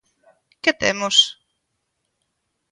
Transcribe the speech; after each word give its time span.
¿Que 0.63 0.71
temos? 0.81 1.17